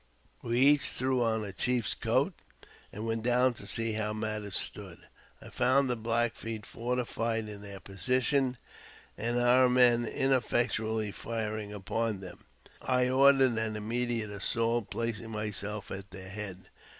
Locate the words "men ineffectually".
9.69-11.11